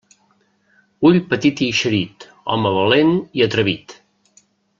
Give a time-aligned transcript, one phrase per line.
[1.09, 3.95] Ull petit i eixerit, home valent i atrevit.